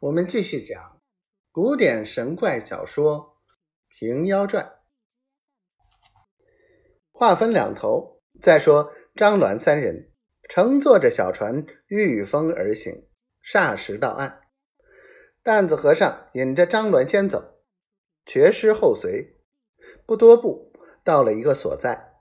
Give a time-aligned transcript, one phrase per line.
[0.00, 1.02] 我们继续讲
[1.50, 3.18] 古典神怪小说
[3.98, 4.64] 《平妖传》。
[7.10, 10.12] 话分两头，再说张鸾三人
[10.48, 13.08] 乘坐着小船御风而行，
[13.42, 14.42] 霎时到岸。
[15.42, 17.58] 担子和尚引着张鸾先走，
[18.24, 19.36] 瘸师后随。
[20.06, 20.72] 不多步，
[21.02, 22.12] 到了一个所在，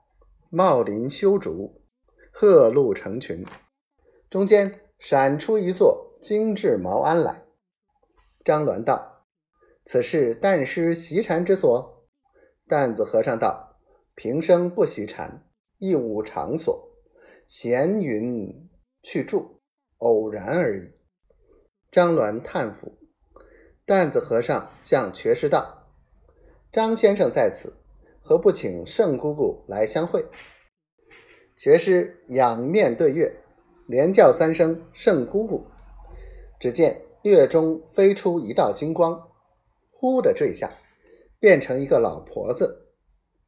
[0.49, 1.83] 茂林修竹，
[2.31, 3.45] 鹤鹿成群，
[4.31, 7.43] 中间闪出一座精致茅庵来。
[8.47, 9.25] 张鸾道
[9.83, 12.07] ：“此是旦师习禅之所。”
[12.65, 13.77] 担子和尚道
[14.15, 15.45] ：“平生不习禅，
[15.79, 16.93] 亦无场所，
[17.45, 18.69] 闲云
[19.03, 19.59] 去住，
[19.97, 20.93] 偶然而已。”
[21.91, 22.97] 张鸾叹服。
[23.85, 25.89] 担子和尚向瘸师道
[26.71, 27.73] ：“张先生在此，
[28.21, 30.25] 何不请圣姑姑来相会？”
[31.57, 33.43] 瘸师仰面对月，
[33.87, 35.67] 连叫三声“圣姑姑”，
[36.61, 37.06] 只见。
[37.27, 39.29] 月中飞出一道金光，
[39.91, 40.71] 忽的坠下，
[41.39, 42.87] 变成一个老婆子。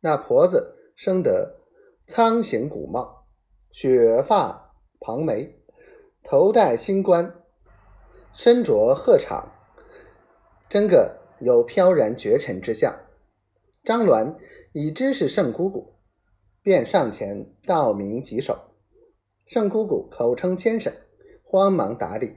[0.02, 1.62] 那婆子生得
[2.06, 3.26] 苍形古貌，
[3.72, 5.60] 雪发蓬眉，
[6.24, 7.34] 头戴星冠，
[8.34, 9.44] 身着鹤氅，
[10.68, 12.94] 真个有飘然绝尘之相。
[13.84, 14.36] 张鸾
[14.74, 15.96] 已知是圣姑姑，
[16.62, 18.58] 便上前道明几首。
[19.46, 20.94] 圣姑姑口称先生，
[21.44, 22.36] 慌忙打礼。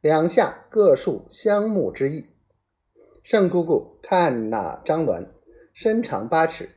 [0.00, 2.26] 两下各述相慕之意。
[3.22, 5.26] 圣姑姑看那张鸾，
[5.74, 6.70] 身长八尺，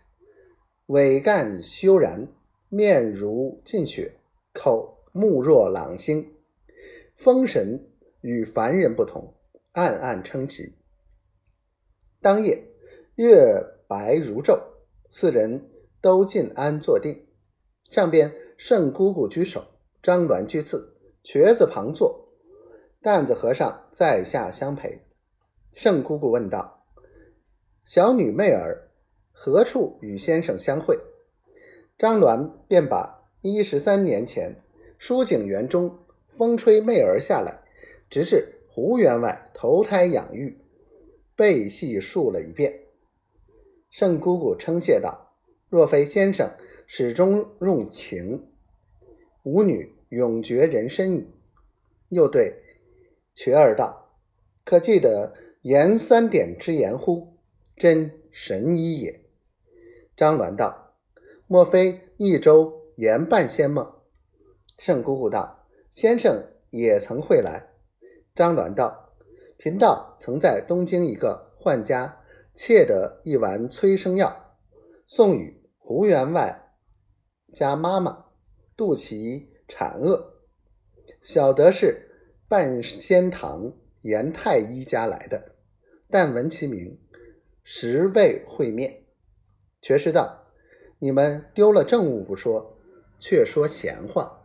[0.87, 2.27] 尾干修然，
[2.67, 4.17] 面如尽雪，
[4.53, 6.33] 口目若朗星，
[7.15, 7.87] 风神
[8.19, 9.33] 与凡人不同，
[9.71, 10.75] 暗暗称奇。
[12.19, 12.61] 当夜
[13.15, 14.59] 月白如昼，
[15.09, 15.69] 四人
[16.01, 17.25] 都进安坐定。
[17.89, 19.63] 上边圣姑姑居首，
[20.01, 22.22] 张鸾居次，瘸子旁坐。
[23.03, 24.97] 担子和尚在下相陪。
[25.73, 26.85] 圣姑姑问道
[27.83, 28.89] ：“小女妹儿
[29.33, 30.97] 何处与先生相会？”
[31.99, 34.55] 张鸾便把一十三年前
[34.97, 35.99] 书景园中
[36.29, 37.59] 风吹妹儿下来，
[38.09, 40.57] 直至胡员外投胎养育，
[41.35, 42.73] 背细述了一遍。
[43.89, 45.35] 圣姑姑称谢道
[45.67, 46.49] ：“若非先生
[46.87, 48.47] 始终用情，
[49.43, 51.29] 吾女永绝人身矣。”
[52.07, 52.62] 又对。
[53.35, 54.15] 瘸儿道
[54.63, 55.33] ：“可记得
[55.63, 57.37] 言三点之言乎？
[57.75, 59.21] 真神医也。”
[60.15, 60.95] 张鸾道
[61.47, 63.95] ：“莫非益州言半仙吗？”
[64.77, 67.69] 圣姑姑道：“先生也曾会来。”
[68.35, 69.15] 张鸾道
[69.57, 72.21] ：“贫道曾在东京一个宦家
[72.53, 74.55] 窃得一丸催生药，
[75.07, 76.75] 送与胡员外
[77.51, 78.25] 家妈妈，
[78.77, 80.35] 度其产厄。
[81.23, 82.09] 晓得是。”
[82.47, 85.55] 半仙堂严太医家来的，
[86.09, 86.99] 但闻其名，
[87.63, 89.03] 实未会面。
[89.81, 90.45] 觉师道
[90.99, 92.77] ：“你们丢了政务不说，
[93.17, 94.39] 却说闲话。”